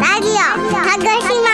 [0.00, 0.32] ラジオ
[0.72, 1.44] 鹿児島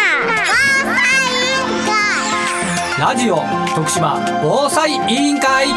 [2.98, 3.37] ラジオ
[3.75, 4.95] 徳島防災委
[5.30, 5.69] 員会。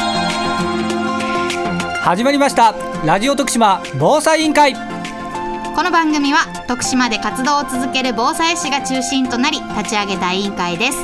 [2.02, 2.74] 始まりました。
[3.06, 4.74] ラジオ徳島防災委員会。
[4.74, 10.98] この番組は徳島で活動を続ける防災士が中心となり立ち上げた委員会です。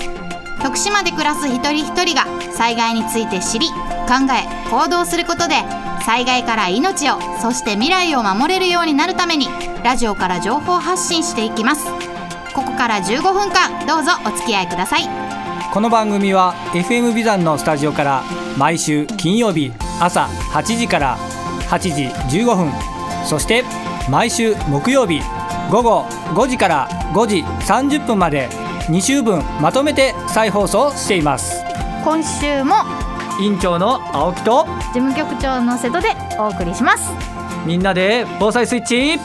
[0.62, 3.76] 徳島で暮らす一人一人が災害について知り考
[4.32, 5.56] え行動することで
[6.02, 9.48] 災害から命をそして未来を守れるようになるために
[9.84, 11.86] ラジオから情報発信していきます。
[12.54, 15.04] ここから15分間どうぞお付き合いください。
[15.72, 18.24] この番組は FM ビザンのスタジオから
[18.58, 21.18] 毎週金曜日朝8時から
[21.70, 22.04] 8時
[22.44, 22.72] 15分
[23.24, 23.64] そして
[24.10, 25.22] 毎週木曜日
[25.70, 28.50] 午後5時から5時30分まで
[28.88, 31.64] 2週分まとめて再放送しています。
[32.04, 32.76] 今週も
[33.40, 37.10] 委員長の青木と事務局長の瀬戸でお送りします。
[37.66, 39.20] みんなで防災スイッチオン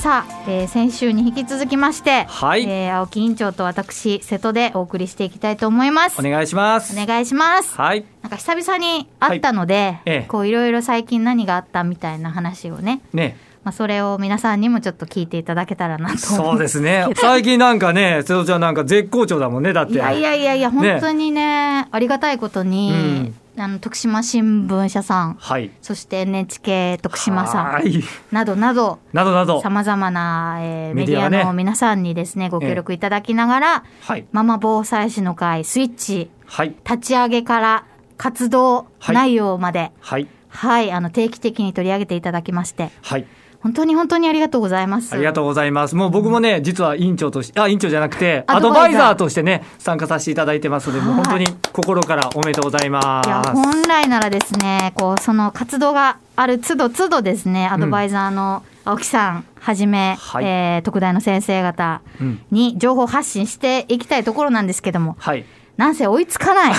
[0.00, 2.62] さあ、えー先週に引き続きまして、はい。
[2.62, 6.20] えー青木委員長と私瀬戸でお送りしていきたいと思います。
[6.20, 6.96] お願いします。
[6.96, 7.74] お願いします。
[7.74, 8.04] はい。
[8.22, 10.26] なんか久々に会ったので、ええ。
[10.28, 13.36] こういろいろ最近何があったみたいな話をね、ね
[13.68, 17.06] まあ、それを皆さんにもちょっと聞いていただけたらなと思そうですね。
[17.16, 19.92] 最近なんかね瀬戸ちゃんなんか絶好調だもんねだって。
[19.92, 25.70] いやいやいやいや本当にねありがたいことに、あの徳島新聞社さんはい。
[25.82, 28.02] そして NHK 徳島さんはい。
[28.32, 29.60] などなどなどなど。
[29.60, 34.24] さまざまな、えーメディアの皆さんにですねご協力いただきながら、はい。
[34.32, 36.74] ママ防災士の会スイッチはい。
[36.90, 39.14] 立ち上げから活動はい。
[39.14, 40.26] 内容まで、はい。
[40.48, 43.26] はい、あの定期的に取り上げていただきましてはい
[43.60, 45.12] 本当に本当にありがとうございます。
[45.12, 45.96] ありがとうございます。
[45.96, 53.50] もう僕もね、実は委員長として、あ、委員長じゃなくて、アアドバイザーとしてね、参加させていただいてますので、もう本当に心からおめでとうございまいやす。
[53.52, 65.44] 本来ならですねこうその活動がある都度都度ですねアドバイザーの青木さんはじめ、はいえー特大の先生方うんに情報発信していきたいところなんですけどもはい。
[65.78, 66.74] なんせ追いつかない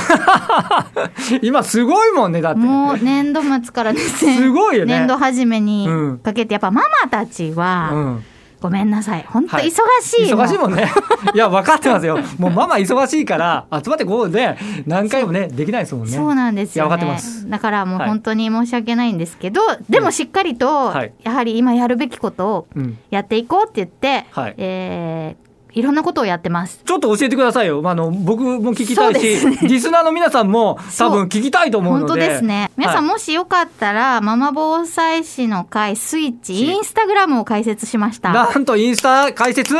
[1.42, 2.60] 今すごいもんね、だって。
[2.60, 8.24] もう年度末からですねすごいよね年度初めにうんかけてやっぱママたちは、うん。
[8.60, 9.72] ごめんなさい本当はい忙
[10.04, 10.92] しい、忙しいもんね。
[11.34, 12.20] いや、分かってますよ。
[12.38, 16.12] もうママ忙しいから、集まってこうで、何回もね、できないですもんね。
[16.12, 16.90] そうなんですよ、ね。
[16.90, 22.98] 分かってますだからもうはい本当に申し訳ないんですけど、でもしっかりと、はいやはり今やるべきことをうん。
[23.12, 26.82] やっていこうって言って、はいえーいろんなことをやってます。
[26.84, 27.82] ちょっと教えてくださいよ。
[27.82, 32.08] まあ、あの、僕も聞きたいし、すねリスナーの皆さんも多分聞きたいと思うので。
[32.08, 32.72] 本当ですね。
[32.78, 38.30] 皆さんはいもしよかったら、ママ防災士の会スイッチ、しインスタグラムを開設しました。
[38.30, 39.80] あなんとインスタ解説、お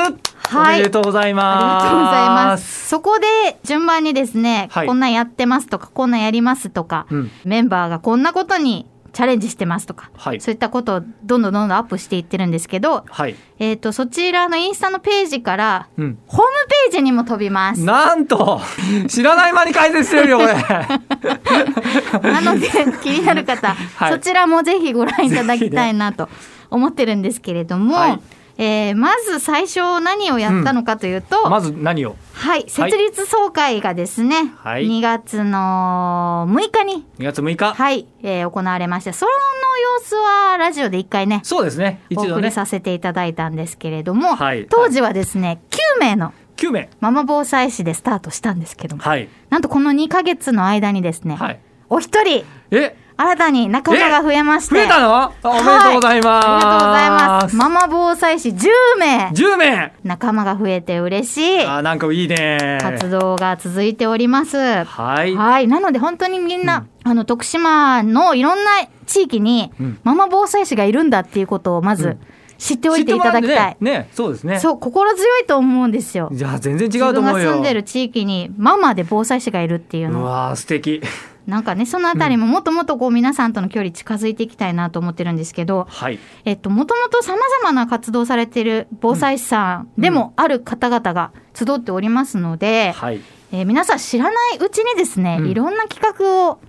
[0.68, 1.84] めでとうございります。
[1.86, 2.90] がとうございます。
[2.90, 13.36] そこで順番にですね、はいこんなんやってますとか、こんなんやりますとか、うんメンバーがこんなことにチャレンジしてますとか、はいそういったことをどんどんどんどんアップしていってるんですけど、はい。
[13.60, 16.18] えっ、と、そちらのインスタのページから、うん。
[16.28, 17.84] ホームページにも飛びます。
[17.84, 18.62] なんと、
[19.08, 20.54] 知らない間に解説してるよ、これ。
[22.32, 22.70] なので、
[23.02, 26.30] 気になる方、はいそちらもぜひご覧いただきたいなと
[26.70, 28.20] 思ってるんですけれども、はい
[28.62, 32.18] えーまず最初何をやったのかというと、まず何を？
[32.34, 37.74] はい、設立総会がですね、はい2月の6日に、2月6日。
[37.74, 42.02] はい、えー行われまして、その様子はラジオで一回ね、そうですね。
[42.10, 42.34] 一お度ね。
[42.34, 45.62] 送りさせていただいたんですけれども、はい当時はですね、
[45.96, 46.90] 9名の9名。
[47.00, 49.30] ママ防災士でスタートしたんですけども、はい。
[49.50, 51.60] なんとこの2ヶ月の間にですね、はい。
[51.88, 55.14] お一人、え、新たに仲間が増えまして、増えたの？
[55.14, 56.48] あおめでとうございます。
[56.48, 57.56] はありがとうございます。
[57.58, 62.78] ママ防災士10名、10名仲間が増えて嬉しいあーなんかいいね。
[62.82, 64.86] 活動が続いております。
[64.86, 65.36] はい。
[65.36, 65.68] はい。
[65.68, 68.72] なので本当にみんな、あの、徳島のいろんな
[69.06, 72.16] 地域にうん、ママ防災士がいるんだっていうことをまず
[72.58, 73.78] 知っておいていただきたい。
[73.82, 74.60] ねね、そうですね。
[74.62, 76.30] そう、心強いと思うんですよ。
[76.32, 77.52] じゃあ全然違自分がうと思うよ。
[77.52, 81.02] 住んでる地域にママで防災士がいるっていううのわー素敵。
[81.50, 86.20] なんかねそのあたりももっともっとこう皆さんとの距離近づいていきたいなと思ってるんですけど、はい。
[86.46, 93.22] えっと、もともとさまざまな活動されている防災士さんでもある方々が集っておりますので、はい。
[93.52, 96.60] えー皆さん知らないうちにですね、うんいろんな企画を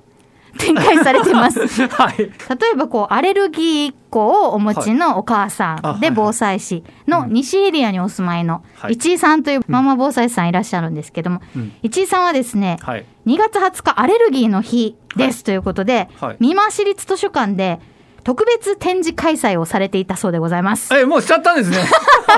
[0.59, 1.61] 展開されてます。
[1.89, 2.19] はい。
[2.19, 2.29] 例
[2.73, 13.05] えばこうアレルギー1個をお持ちのお母さんで防災士の西エリアにお住まいのはい市井さんというママ防災士さんいらっしゃるんですけども、うん市井さんはですねはい。
[13.27, 17.81] 2月20日アレルギーの日ですということで、はい三馬市立図書館で
[18.23, 20.95] 特別展示開催をされていたそうでございます。
[20.95, 21.79] え、もうしちゃったんですね。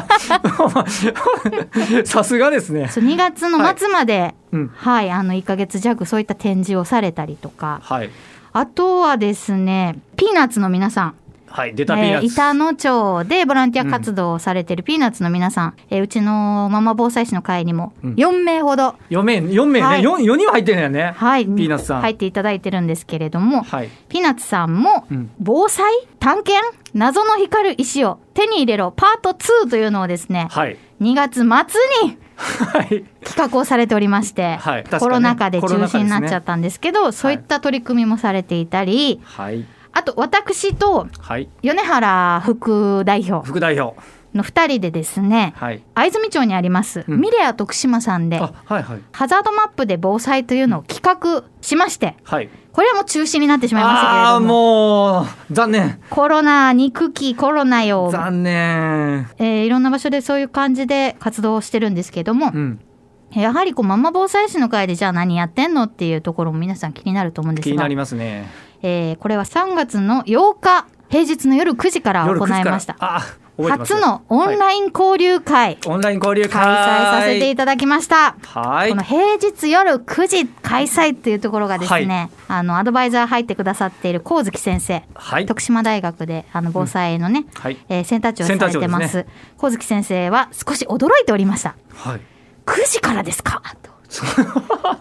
[2.05, 2.89] さすがですね。
[2.89, 4.71] そう2月の末まで、うん。
[4.75, 8.11] はい、あの1ヶ月弱そういった展示をされたりとか、はい。
[8.55, 11.15] あとはですね、ピーナッツの皆さん、
[11.53, 18.15] はい出たピーナッツ、えー板野町でボランティア活動をされているピーナッツの皆さん、えーうちのママ防災士の会にもうん。
[18.15, 20.03] 4名ほど、4名4名ね、はい。
[20.03, 21.15] 四四人は入ってるんだよね。
[21.17, 22.01] はい、ピーナッツさん。
[22.01, 23.89] 入っていただいてるんですけれども、はい。
[24.09, 25.31] ピーナッツさんもうん。
[25.39, 25.85] 防災
[26.19, 28.93] 探検謎の光る石を手に入れろ。
[28.93, 30.77] パート2というのをですねはい。
[31.01, 31.45] 2月末
[32.09, 33.05] に はい。
[33.25, 34.85] 企画をされておりまして、はい。
[34.85, 41.49] コロナ禍で中止になっちゃったんですけどそういった取り組みもされていたり、はいあと私とはい。
[41.63, 43.97] 米原副代表副代表。
[44.35, 45.83] の2人でですねはい。
[45.95, 47.21] 藍住町にあります、うん。
[47.21, 49.01] ミレア徳島さんであはいはい。
[49.13, 52.49] ハザードマップで防災というのを企画しましてはい。
[52.73, 56.01] これはもう中止になってしまいましたけれああーどももう残念。
[56.09, 59.29] コロナ憎きコロナよ、残念。
[59.39, 62.81] えーいろんな場所でそういう感じで活動をしてるんですけども、うん。
[63.35, 68.47] やはりこうママ防災士の会でじゃあ何やってんのっていうところも皆さん気になると思うんですが気になりますね
[68.83, 72.61] えーこれは3月の8日平日の夜9時から行夜9時から。
[72.63, 73.23] いました。
[73.69, 76.51] 初のオンイライン交流会、ンオンライン交流会。
[76.51, 78.35] 開催させていただきました。
[78.47, 78.91] はい。
[78.91, 85.45] この平日夜9時開催っていうところがですね、あのアドバイザー入ってくださっている神月先生、はい。
[85.47, 87.77] 徳島大学であの防災のね、はい。
[87.91, 89.27] えーセンター長をされてまですす
[89.61, 91.75] 神月先生は少し驚いておりました。
[91.95, 92.21] はい。
[92.65, 93.61] 9時からですか？
[93.83, 93.91] と。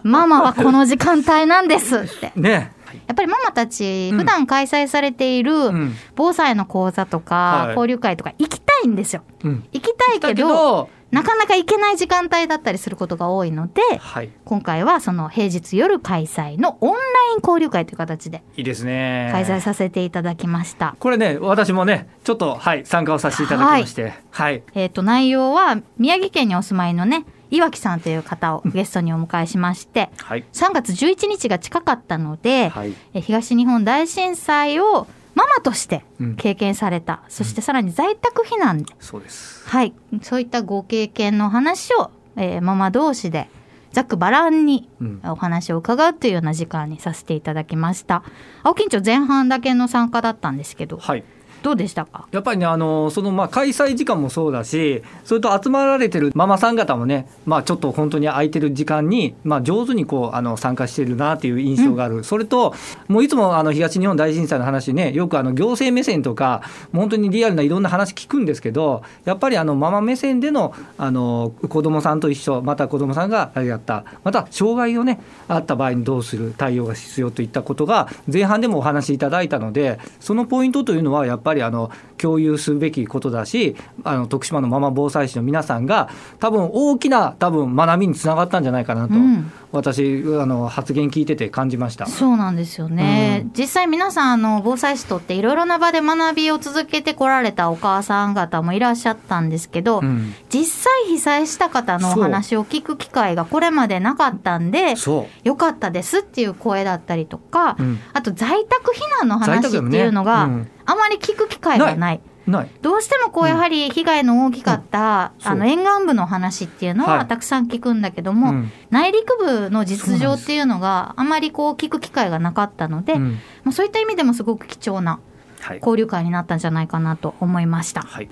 [0.02, 2.32] ママはこの時間帯なんですって。
[2.36, 2.72] ね
[3.06, 4.18] やっぱりママたちうん。
[4.18, 5.94] 普段開催されているん。
[6.14, 7.24] 防災の講座とはい。
[7.24, 9.22] か交流会とか行きたいんですよ。
[9.44, 9.64] うん。
[9.72, 14.30] 行きたいだけどけどなかなか行けない時間帯だったりすることが多いのではい。
[14.44, 17.00] 今回はその平日夜開催のオンライ
[17.36, 19.28] ン交流会という形でいいですね。
[19.30, 20.96] 開催させていただきました。
[20.98, 24.14] これね私もねちょっとはい参加をさせていただきまして。
[24.30, 24.62] はい。
[24.74, 30.44] えっ、と内容は宮城県にお住まいのね岩木さんという方をゲストにお迎えしましてはい。
[30.52, 32.94] 3月11日が近かったので、はい。
[33.12, 36.36] え東日本大震災をママとしてうん。
[36.36, 38.82] 経験された、そしてさらに在宅避難。
[38.82, 39.68] で、そうです。
[39.68, 43.48] はい、そういったご経験の話を、えーママ同士で
[43.92, 45.20] ざっくばらんにうん。
[45.24, 48.22] お話を伺うというような時間にさせていただきました。
[48.62, 51.24] 青金町前半だけの参加だったんですけどはい
[51.62, 52.26] どうでしたか？
[52.32, 62.74] やっぱりねあのそのまあ開催時間もそうだしそれと集まられてるママさん方もねまあちょっと本当に空いてる時間にまあ上手にこうあの参加してるなっていう印象がある、それと
[63.08, 66.62] もういつもあの東日本大震災の話ねよくあの行政目線とか
[66.92, 86.08] 本当にリアルないろんな話聞くんですけどやっぱりあのママ目線でのあの子どもさんと一緒また子どもさんがやったまた障害をねあった場合にどうする対応が必要といったことが前半でもお話しいただいたのでそのポイントというのはやっぱりあの共有すべきことだしあの徳島のママ防災士の皆さんが
[86.38, 89.50] 多分大きな多分学びにつながったんじゃないかなと、うん。
[89.72, 92.06] 私あの発言聞いてて感じました。
[92.06, 100.34] そうなんですよね、実際皆さんあの防災士とっていろいろな場で学びを続けてこられたお母さん方もいらっしゃったんですけど、うん。
[100.50, 112.20] 実際被災した方のお話を聞く機会がこれまでなかったんでそよかったですっていう声だったりとか、う、うん、あと在宅避難の話っていうのがうんあまり聞く機会がない。
[112.46, 112.70] ない。
[112.80, 115.48] どうしてもこうやはり被害の大きかった、うん。
[115.48, 117.28] あの沿岸部の話っていうのははい。
[117.28, 118.72] たくさん聞くんだけども、うん。
[118.90, 123.38] 内陸部の実情っていうのがあまりこう聞く機会がなかったので、うん。
[123.64, 125.20] まあ、そういった意味でもすごく貴重な
[125.60, 125.78] はい。
[125.78, 128.02] 交流会になったんじゃないかなと思いました。
[128.02, 128.28] はい。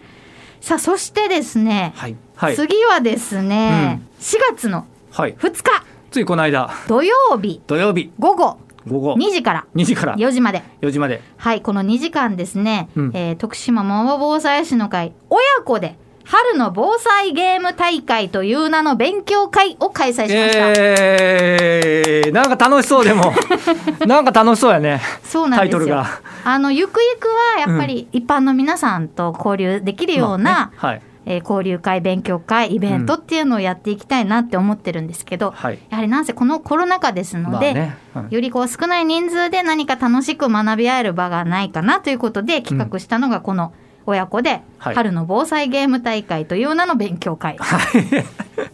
[0.61, 2.17] さあそしてですね、はい。
[2.35, 2.57] はい。
[2.57, 5.35] 次はですね、4月のはい。
[5.35, 5.85] 2日。
[6.11, 6.71] ついこの間。
[6.89, 7.63] 土曜日。
[7.69, 8.13] 土曜日。
[8.19, 9.15] 午後午後。
[9.15, 9.67] 2時から。
[9.75, 10.17] 2時から。
[10.17, 10.63] 4時まで。
[10.81, 11.23] 4時まで。
[11.37, 13.11] はいこの2時間ですね、うん。
[13.15, 20.39] えー徳島ママ防災士の会親子で春の防災ゲーム大会という名の勉強会を開催しました、
[20.79, 23.33] えー、なんか楽しそうでも。
[24.07, 25.01] なんか楽しそうやね。
[25.25, 25.79] そうなんですよ。
[25.81, 26.07] タイトルが。
[26.45, 30.73] あのゆくゆくはやっぱり一般の皆さんと交流できるような、まあね。
[30.77, 35.79] はいえー交流会勉強会イベントっていうのをやっていきたいなって思ってるんですけど、はい。
[35.89, 37.97] やはりなんせこのコロナ禍ですので、まあね。
[38.17, 38.29] うん。
[38.31, 43.73] よりこう少ない人数で何か楽しく学び合える場がないかなということで企画したのがこの
[44.07, 44.95] 親子ではい。
[44.95, 47.57] 春の防災ゲーム大会という名の勉強会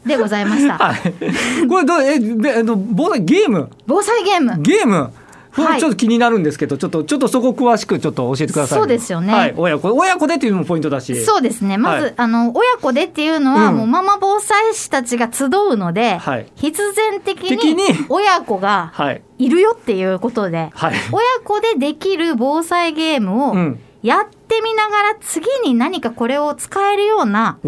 [0.06, 0.78] でございました。
[0.78, 1.68] はい。
[1.68, 3.68] これどうえべあの防災ゲーム？
[3.86, 4.62] 防災ゲーム。
[4.62, 5.10] ゲーム。
[5.10, 5.25] こ
[5.62, 5.74] はい。
[5.74, 8.78] れちょっと気になるんですけど、ちょっとちょっとそこ詳しくちょっと教えてください。
[8.78, 9.32] そうですよね。
[9.32, 9.54] はい。
[9.56, 11.24] 親子親子でっていうのもポイントだし。
[11.24, 11.76] そうですね。
[11.78, 12.14] まず、はい。
[12.16, 13.76] あの親子でっていうのは、うん。
[13.76, 16.46] もうママ防災士たちが集うので、はい。
[16.56, 17.74] 必然的的に？
[17.74, 19.22] に親子がはい。
[19.38, 20.94] いるよっていうことで、はい。
[21.12, 23.80] 親子でできる防災ゲームをうん。
[24.02, 27.58] やってみながら次に何かこれを使えるような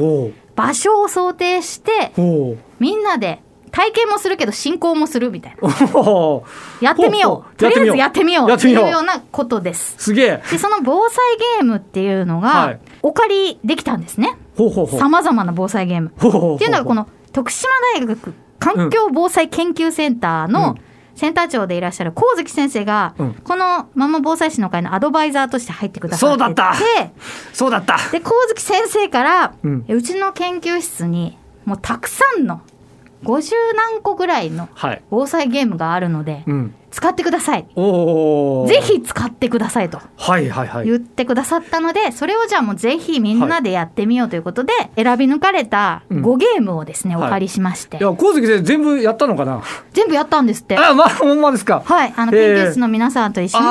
[0.55, 2.13] 場所を想定して
[2.79, 5.69] みんなで体験もするけど進行もするみたいな。
[6.81, 8.53] やってみよほうとりあえずやってみよう。
[8.53, 9.97] っていうようなことです。
[9.99, 10.43] すげえ。
[10.51, 12.81] でその防災ゲームっていうのが、はい。
[13.03, 14.37] お借りできたんですね。
[14.99, 16.09] さまざまな防災ゲーム。
[16.09, 20.53] っていうのがこの徳島大学環境防災研究センターうん。
[20.53, 20.77] の
[21.15, 23.35] センター長でいらっしゃる神月先生が、うん。
[23.35, 26.45] このママ防災士の会のアドバイザーとして入ってくださってて。
[26.45, 26.75] そうだった。
[27.53, 27.99] そうだった。
[28.13, 32.63] で神月先生から、ううんちの研究室にもうたくさんの
[33.25, 35.03] 50何個ぐらいのはい。
[35.11, 36.75] 防災ゲームがあるので、うん。
[36.91, 37.67] 使ってください。
[37.75, 40.01] おおぜひ使ってくださいと。
[40.17, 40.87] はいはいはい。
[40.87, 46.25] 言ってくださったのでそれをじゃあもうぜひみんなでやってみようということで、選び抜かれたうん。
[46.25, 47.27] 5ゲームをですね、はい。
[47.27, 49.63] お借りしまして、いや神関先生全部やったのかな？
[49.93, 50.79] 全部やったんですって。
[50.79, 51.83] あまあほんまですか。
[51.85, 52.15] はい。
[52.17, 53.67] あの研究室の皆さんと一緒に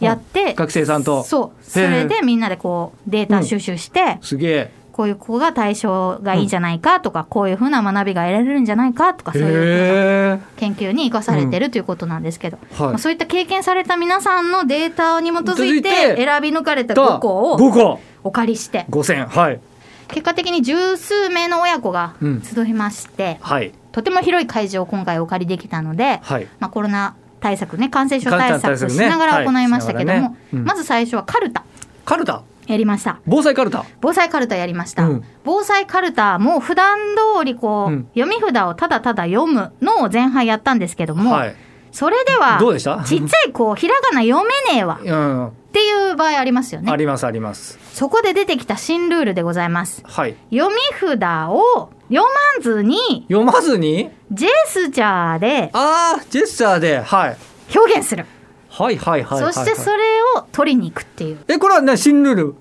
[0.00, 1.22] やって学生さんと。
[1.22, 1.64] そう。
[1.64, 12.88] それでみんなでこうデータ収集して、すげえこういう子が対象がいいんじゃないかとか、こういうふうな学びが得られるんじゃないかとかそういう研究に生かされてるということなんですけど、はい。
[12.90, 18.86] まあ、そういった経験された皆さんのデータに基づいてて選び抜かれた5個を5個お借りして。
[18.88, 19.60] 五千はい。
[20.06, 22.42] 結果的に十数名の親子がうん。
[22.42, 23.72] 集いまして、はい。
[23.90, 26.46] とても広い会場を今回お借りできたので、はい。
[26.60, 30.20] まあ、コロナ対策ね感染症対策しながら行いましたけども、はい。
[30.22, 30.36] ね。
[30.52, 30.64] うん。
[30.64, 31.64] まず最初はカルタ。
[32.04, 33.20] カルタやりました。
[33.26, 33.84] 防災カルタ？
[34.00, 35.24] 防災カルタやりました、うん。
[35.44, 36.98] 防災カルタも普段
[37.38, 38.08] 通りこう、うん。
[38.14, 41.56] 読み札をただただ読むのを前半やったんですけども、はい。
[41.92, 43.02] それではどうでした？
[43.04, 44.36] ちっちゃい子 ひらがな読
[44.68, 44.98] めねえわ。
[45.02, 45.48] うん。
[45.48, 46.90] っていう場合ありますよね。
[46.90, 47.78] ありますあります。
[47.92, 50.02] そこで出てきた新ルールでございます。
[50.04, 50.36] はい。
[50.52, 52.22] 読み札を読
[52.56, 54.10] まずに読まずに？
[54.30, 57.36] ジェスチャーでああジェスチャーではい。
[57.76, 58.24] 表現する、
[58.76, 59.54] はいはいはいはいはい。
[59.54, 60.02] そしてそれ
[60.36, 61.38] を取りに行くっていう。
[61.46, 62.54] えこれはね新ルール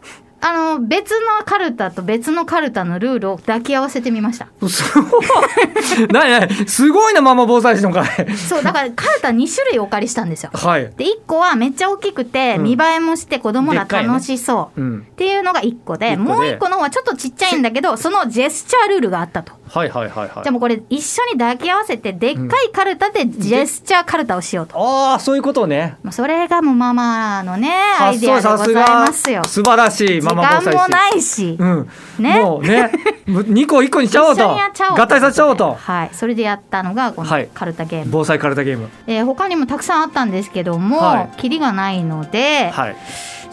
[0.45, 4.47] あの別のカルタと別のカルタのルールを抱き合わせてみました。
[4.67, 10.51] すごいなすごいなママ防災士の会そうだからカルタ2種類お借りしたんですよ。
[10.53, 10.91] はい。
[10.97, 12.63] で1個はめっちゃ大きくてうん。
[12.63, 14.81] 見栄えもして子供ら楽しそう。
[14.81, 15.07] うん。
[15.09, 16.29] っていうのが1個で一個で。
[16.29, 19.53] もう1個の方はちょっとちっちゃいんだけどそのジェスチャールールがあったと。
[19.69, 20.27] はいはいはいはい。
[20.27, 25.95] じゃあもうこれ一緒に抱き合わせてでっかいカルタでジェスチャーカルタをしようと、ああそういうことね。
[26.03, 29.43] まあ、それがもうママのねアイデアでございますよ。
[29.45, 31.89] 素晴らしい時ママ防災士間もないし、うん。
[32.19, 32.39] ね。
[32.41, 32.91] もうね
[33.27, 34.49] 2個1個にしちゃおうと。
[34.49, 35.77] 合体させちゃおうと。
[35.79, 36.09] はい。
[36.13, 37.49] それでやったのがこのはい。
[37.53, 38.89] カルタゲーム、防災カルタゲーム。
[39.07, 42.95] えー他にもたくさんあったんですけども、はキリがないので、はい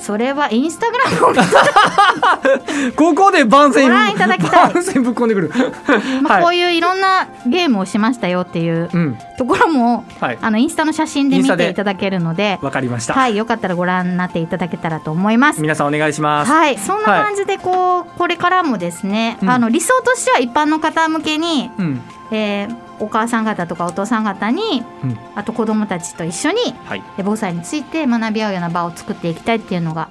[0.00, 1.42] それはインスタグラムを見て
[2.96, 4.72] ここで番宣ご覧いただきたい。
[4.74, 5.52] 番宣ぶっ込んでくる。
[6.22, 9.18] まあ、こうはいいういろんなゲームをしましたよっていううん。
[9.36, 10.38] ところも、はい。
[10.40, 12.58] あのインスタの写真で見ていただけるので。
[12.62, 13.14] わかりました。
[13.14, 15.60] はいよかったらご覧になっていただけたらと思います。
[15.60, 16.50] 皆さんお願いします。
[16.50, 19.50] はい、そんな感じでこう、これからもですね、うん。
[19.50, 22.02] あの理想としては一般の方向けに、うん。
[22.30, 25.18] えーお母さん方とかお父さん方にうん。
[25.34, 27.02] あと子どもたちと一緒にはい。
[27.18, 30.08] え防災について学び合うような場を作っていきたいっていうのが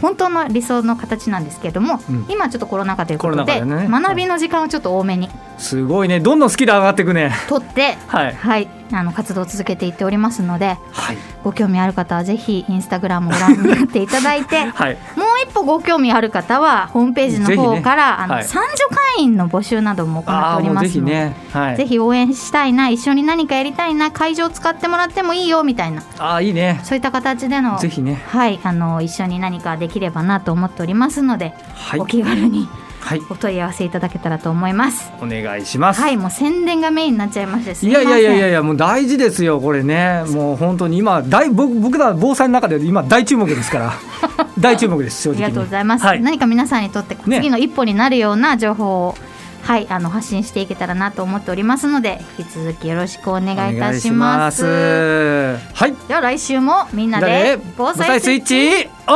[0.00, 2.26] 本当の理想の形なんですけれども、うん。
[2.28, 3.86] 今ちょっとコロナ禍ということでね。
[3.88, 5.28] 学びの時間をちょっと多めに
[5.58, 6.20] すごいね。
[6.20, 7.32] どんどんスキル上がっていくね。
[7.48, 8.34] 取って、はい。
[8.34, 11.16] はい、あの活動を続けていっておりますのではい。
[11.42, 14.98] ご興味ある方はぜひインスタグラムをご覧になっていただいて はい。
[15.16, 18.44] もう一歩ご興味ある方はホームページの方から、あのはい。
[18.44, 20.88] 参助会員の募集なども行っておりますので。
[20.90, 21.36] ひね。
[21.52, 21.76] はい。
[21.76, 26.80] ぜひ応援したいな一緒に何かやりたいな会場使ってもらってもいいよみたいなああいいね。
[26.84, 28.22] そういった形でのぜひね。
[28.28, 32.00] はいあの一緒に何かできればなと思っておりますので、はい。
[32.00, 32.68] お気軽に
[33.00, 33.22] はい。
[33.28, 35.10] お問い合わせいただけたらと思います。
[35.20, 36.00] お願いします。
[36.00, 40.24] はいもう宣伝がメインになっちゃいましてすいやいやいやいやもう大事ですよこれね。
[40.28, 43.92] もう本当に今大僕僕ら防災の中で今大注目ですから。
[44.58, 46.20] 大注目です正ありがとうございます、はい。
[46.20, 49.16] 何か皆さんにとってね次の一歩になるような情報を、
[49.62, 54.64] はいあの発信していけたらなと思っておりますので引き続きよろしくお願いいたします。
[54.64, 55.94] はい。
[56.08, 59.12] では来週もみんなで防災スイッチイッチオ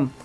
[0.00, 0.23] ン